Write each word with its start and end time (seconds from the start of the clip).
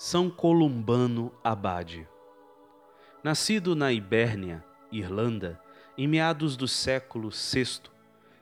São 0.00 0.30
Columbano 0.30 1.34
Abade. 1.42 2.06
Nascido 3.20 3.74
na 3.74 3.92
Ibérnia, 3.92 4.64
Irlanda, 4.92 5.60
em 5.96 6.06
meados 6.06 6.56
do 6.56 6.68
século 6.68 7.30
VI, 7.30 7.80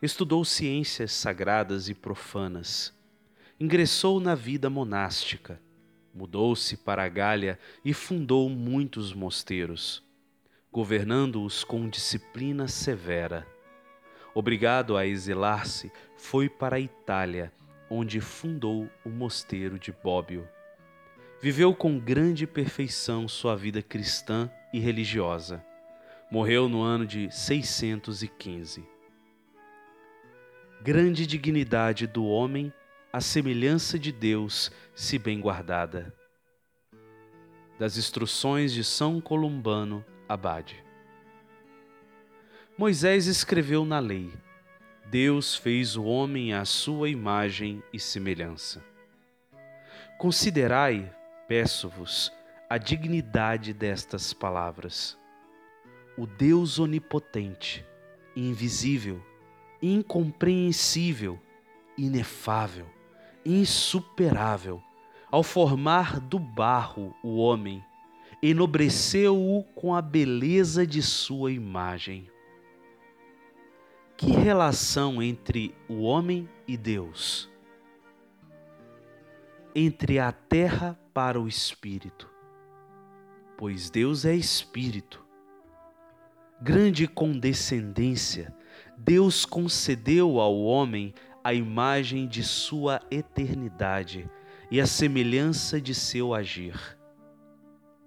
estudou 0.00 0.46
ciências 0.46 1.12
sagradas 1.12 1.90
e 1.90 1.94
profanas. 1.94 2.94
Ingressou 3.60 4.18
na 4.18 4.34
vida 4.34 4.70
monástica, 4.70 5.60
mudou-se 6.14 6.74
para 6.78 7.04
a 7.04 7.08
Gália 7.10 7.58
e 7.84 7.92
fundou 7.92 8.48
muitos 8.48 9.12
mosteiros, 9.12 10.02
governando-os 10.72 11.64
com 11.64 11.86
disciplina 11.86 12.66
severa. 12.66 13.46
Obrigado 14.34 14.96
a 14.96 15.06
exilar-se, 15.06 15.92
foi 16.16 16.48
para 16.48 16.76
a 16.76 16.80
Itália, 16.80 17.52
onde 17.90 18.22
fundou 18.22 18.88
o 19.04 19.10
mosteiro 19.10 19.78
de 19.78 19.92
Bobbio 19.92 20.48
viveu 21.42 21.74
com 21.74 21.98
grande 21.98 22.46
perfeição 22.46 23.26
sua 23.26 23.56
vida 23.56 23.82
cristã 23.82 24.48
e 24.72 24.78
religiosa. 24.78 25.62
Morreu 26.30 26.68
no 26.68 26.80
ano 26.80 27.04
de 27.04 27.28
615. 27.32 28.88
Grande 30.80 31.26
dignidade 31.26 32.06
do 32.06 32.24
homem, 32.24 32.72
a 33.12 33.20
semelhança 33.20 33.98
de 33.98 34.12
Deus, 34.12 34.70
se 34.94 35.18
bem 35.18 35.40
guardada. 35.40 36.14
Das 37.76 37.96
instruções 37.96 38.72
de 38.72 38.84
São 38.84 39.20
Columbano 39.20 40.04
Abade. 40.28 40.82
Moisés 42.78 43.26
escreveu 43.26 43.84
na 43.84 43.98
lei: 43.98 44.32
Deus 45.06 45.56
fez 45.56 45.96
o 45.96 46.04
homem 46.04 46.54
à 46.54 46.64
sua 46.64 47.08
imagem 47.08 47.82
e 47.92 47.98
semelhança. 47.98 48.82
Considerai, 50.18 51.12
peço-vos 51.46 52.32
a 52.68 52.78
dignidade 52.78 53.72
destas 53.72 54.32
palavras. 54.32 55.18
O 56.16 56.26
Deus 56.26 56.78
onipotente, 56.78 57.84
invisível, 58.34 59.22
incompreensível, 59.82 61.38
inefável, 61.98 62.86
insuperável, 63.44 64.82
ao 65.30 65.42
formar 65.42 66.20
do 66.20 66.38
barro 66.38 67.14
o 67.22 67.36
homem, 67.36 67.84
enobreceu-o 68.42 69.62
com 69.74 69.94
a 69.94 70.00
beleza 70.00 70.86
de 70.86 71.02
sua 71.02 71.52
imagem. 71.52 72.30
Que 74.16 74.30
relação 74.30 75.22
entre 75.22 75.74
o 75.88 76.02
homem 76.02 76.48
e 76.66 76.76
Deus? 76.76 77.51
Entre 79.74 80.18
a 80.18 80.30
terra 80.30 80.98
para 81.14 81.40
o 81.40 81.48
espírito, 81.48 82.28
pois 83.56 83.88
Deus 83.88 84.26
é 84.26 84.34
espírito. 84.34 85.24
Grande 86.60 87.08
condescendência, 87.08 88.54
Deus 88.98 89.46
concedeu 89.46 90.38
ao 90.38 90.60
homem 90.60 91.14
a 91.42 91.54
imagem 91.54 92.28
de 92.28 92.44
sua 92.44 93.00
eternidade 93.10 94.28
e 94.70 94.78
a 94.78 94.86
semelhança 94.86 95.80
de 95.80 95.94
seu 95.94 96.34
agir. 96.34 96.98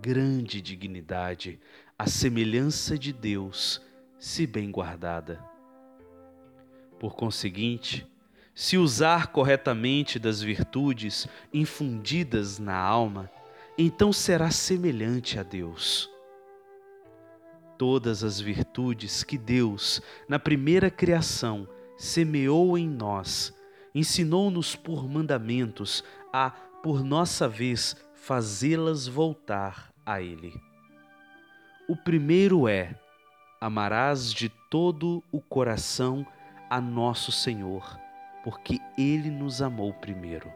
Grande 0.00 0.60
dignidade, 0.60 1.60
a 1.96 2.08
semelhança 2.08 2.98
de 2.98 3.12
Deus, 3.12 3.80
se 4.18 4.48
bem 4.48 4.68
guardada. 4.68 5.40
Por 6.98 7.14
conseguinte, 7.14 8.04
se 8.54 8.76
usar 8.76 9.28
corretamente 9.28 10.18
das 10.18 10.42
virtudes 10.42 11.26
infundidas 11.52 12.58
na 12.58 12.76
alma, 12.76 13.30
então 13.78 14.12
será 14.12 14.50
semelhante 14.50 15.38
a 15.38 15.42
Deus. 15.42 16.10
Todas 17.78 18.22
as 18.22 18.38
virtudes 18.38 19.24
que 19.24 19.38
Deus, 19.38 20.02
na 20.28 20.38
primeira 20.38 20.90
criação, 20.90 21.66
semeou 21.96 22.76
em 22.76 22.88
nós, 22.88 23.54
ensinou-nos 23.94 24.76
por 24.76 25.08
mandamentos 25.08 26.04
a, 26.32 26.50
por 26.50 27.02
nossa 27.02 27.48
vez, 27.48 27.96
fazê-las 28.14 29.06
voltar 29.06 29.90
a 30.04 30.20
Ele. 30.20 30.54
O 31.88 31.96
primeiro 31.96 32.68
é: 32.68 32.94
amarás 33.60 34.32
de 34.32 34.48
todo 34.70 35.22
o 35.32 35.40
coração 35.40 36.26
a 36.70 36.80
nosso 36.80 37.32
Senhor 37.32 38.01
porque 38.42 38.80
Ele 38.96 39.30
nos 39.30 39.62
amou 39.62 39.92
primeiro. 39.92 40.52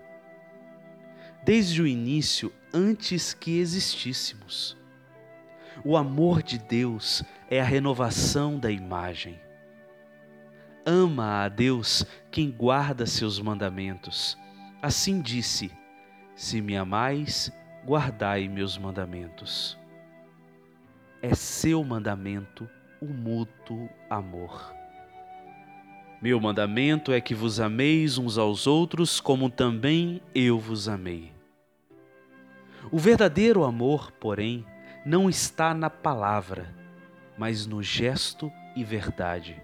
Desde 1.44 1.80
o 1.80 1.86
início, 1.86 2.52
antes 2.72 3.32
que 3.32 3.58
existíssemos. 3.58 4.76
O 5.84 5.96
amor 5.96 6.42
de 6.42 6.58
Deus 6.58 7.22
é 7.50 7.60
a 7.60 7.64
renovação 7.64 8.58
da 8.58 8.70
imagem. 8.70 9.38
Ama 10.84 11.44
a 11.44 11.48
Deus 11.48 12.04
quem 12.30 12.50
guarda 12.50 13.06
seus 13.06 13.38
mandamentos. 13.40 14.36
Assim 14.82 15.20
disse: 15.20 15.70
Se 16.34 16.60
me 16.60 16.76
amais, 16.76 17.52
guardai 17.84 18.48
meus 18.48 18.78
mandamentos. 18.78 19.78
É 21.22 21.34
seu 21.34 21.82
mandamento 21.84 22.68
o 23.00 23.06
mútuo 23.06 23.88
amor. 24.10 24.74
Meu 26.26 26.40
mandamento 26.40 27.12
é 27.12 27.20
que 27.20 27.36
vos 27.36 27.60
ameis 27.60 28.18
uns 28.18 28.36
aos 28.36 28.66
outros 28.66 29.20
como 29.20 29.48
também 29.48 30.20
eu 30.34 30.58
vos 30.58 30.88
amei. 30.88 31.32
O 32.90 32.98
verdadeiro 32.98 33.62
amor, 33.62 34.10
porém, 34.10 34.66
não 35.04 35.30
está 35.30 35.72
na 35.72 35.88
palavra, 35.88 36.74
mas 37.38 37.64
no 37.64 37.80
gesto 37.80 38.50
e 38.74 38.82
verdade. 38.82 39.62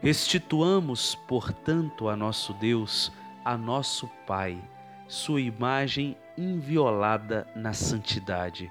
Restituamos, 0.00 1.16
portanto, 1.26 2.08
a 2.08 2.14
nosso 2.14 2.54
Deus, 2.54 3.10
a 3.44 3.58
nosso 3.58 4.08
Pai, 4.28 4.62
sua 5.08 5.40
imagem 5.40 6.16
inviolada 6.36 7.48
na 7.56 7.72
santidade, 7.72 8.70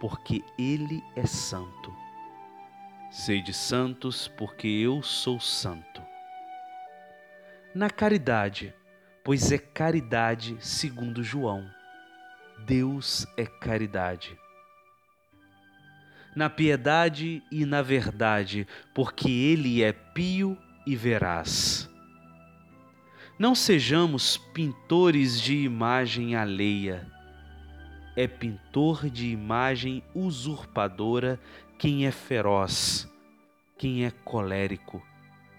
porque 0.00 0.42
Ele 0.58 1.04
é 1.14 1.26
santo. 1.26 1.94
Sede 3.10 3.52
santos, 3.52 4.28
porque 4.28 4.66
eu 4.66 5.02
sou 5.02 5.38
santo 5.38 6.01
na 7.74 7.88
caridade, 7.88 8.74
pois 9.24 9.50
é 9.50 9.56
caridade 9.56 10.56
segundo 10.60 11.22
João. 11.22 11.64
Deus 12.66 13.26
é 13.36 13.46
caridade. 13.46 14.38
Na 16.36 16.50
piedade 16.50 17.42
e 17.50 17.64
na 17.64 17.80
verdade, 17.80 18.66
porque 18.94 19.30
Ele 19.30 19.82
é 19.82 19.92
pio 19.92 20.56
e 20.86 20.94
veraz. 20.94 21.88
Não 23.38 23.54
sejamos 23.54 24.36
pintores 24.36 25.40
de 25.40 25.56
imagem 25.56 26.36
alheia. 26.36 27.10
É 28.14 28.26
pintor 28.26 29.08
de 29.08 29.28
imagem 29.28 30.02
usurpadora 30.14 31.40
quem 31.78 32.06
é 32.06 32.10
feroz, 32.10 33.10
quem 33.78 34.04
é 34.04 34.10
colérico, 34.10 35.02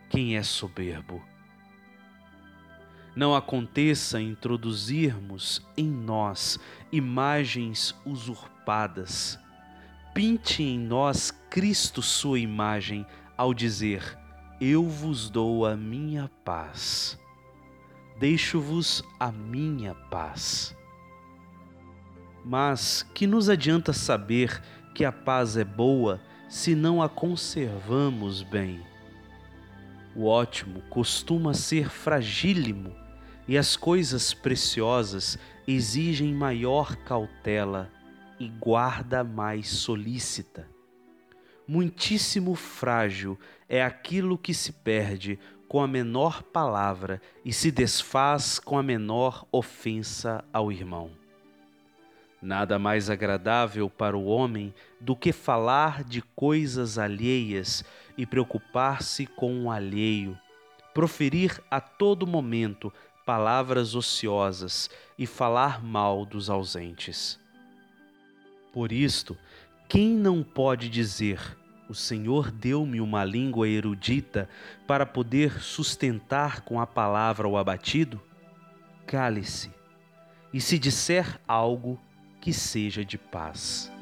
quem 0.09 0.37
é 0.37 0.43
soberbo 0.43 1.32
não 3.15 3.35
aconteça 3.35 4.19
introduzirmos 4.19 5.61
em 5.77 5.87
nós 5.87 6.59
imagens 6.91 7.95
usurpadas. 8.05 9.39
Pinte 10.13 10.63
em 10.63 10.79
nós 10.79 11.31
Cristo 11.49 12.01
sua 12.01 12.39
imagem 12.39 13.05
ao 13.37 13.53
dizer: 13.53 14.17
Eu 14.59 14.87
vos 14.87 15.29
dou 15.29 15.65
a 15.65 15.75
minha 15.75 16.29
paz. 16.43 17.19
Deixo-vos 18.19 19.03
a 19.19 19.31
minha 19.31 19.93
paz. 19.93 20.75
Mas 22.45 23.03
que 23.13 23.25
nos 23.25 23.49
adianta 23.49 23.93
saber 23.93 24.61
que 24.93 25.05
a 25.05 25.11
paz 25.11 25.55
é 25.55 25.63
boa 25.63 26.19
se 26.49 26.75
não 26.75 27.01
a 27.01 27.09
conservamos 27.09 28.43
bem? 28.43 28.81
O 30.15 30.25
ótimo 30.25 30.81
costuma 30.89 31.53
ser 31.53 31.89
fragílimo 31.89 33.02
e 33.47 33.57
as 33.57 33.75
coisas 33.75 34.33
preciosas 34.33 35.37
exigem 35.67 36.33
maior 36.33 36.95
cautela 36.97 37.91
e 38.39 38.47
guarda 38.47 39.23
mais 39.23 39.69
solícita. 39.69 40.67
Muitíssimo 41.67 42.55
frágil 42.55 43.39
é 43.69 43.83
aquilo 43.83 44.37
que 44.37 44.53
se 44.53 44.71
perde 44.71 45.39
com 45.67 45.81
a 45.81 45.87
menor 45.87 46.43
palavra 46.43 47.21
e 47.43 47.51
se 47.53 47.71
desfaz 47.71 48.59
com 48.59 48.77
a 48.77 48.83
menor 48.83 49.45
ofensa 49.51 50.43
ao 50.51 50.71
irmão. 50.71 51.11
Nada 52.41 52.77
mais 52.77 53.09
agradável 53.09 53.89
para 53.89 54.17
o 54.17 54.25
homem 54.25 54.73
do 54.99 55.15
que 55.15 55.31
falar 55.31 56.03
de 56.03 56.21
coisas 56.35 56.97
alheias 56.97 57.85
e 58.17 58.25
preocupar-se 58.25 59.25
com 59.25 59.63
o 59.63 59.71
alheio, 59.71 60.37
proferir 60.93 61.63
a 61.71 61.79
todo 61.79 62.27
momento 62.27 62.91
palavras 63.25 63.95
ociosas 63.95 64.89
e 65.17 65.25
falar 65.25 65.83
mal 65.83 66.25
dos 66.25 66.49
ausentes. 66.49 67.39
Por 68.71 68.91
isto, 68.91 69.37
quem 69.87 70.09
não 70.09 70.41
pode 70.41 70.89
dizer: 70.89 71.39
O 71.87 71.93
Senhor 71.93 72.49
deu-me 72.49 72.99
uma 72.99 73.23
língua 73.23 73.67
erudita 73.67 74.49
para 74.87 75.05
poder 75.05 75.61
sustentar 75.61 76.61
com 76.61 76.81
a 76.81 76.87
palavra 76.87 77.47
o 77.47 77.57
abatido? 77.57 78.19
Cale-se, 79.05 79.71
e 80.51 80.59
se 80.59 80.79
disser 80.79 81.39
algo, 81.47 81.99
que 82.41 82.51
seja 82.51 83.05
de 83.05 83.17
paz. 83.17 83.92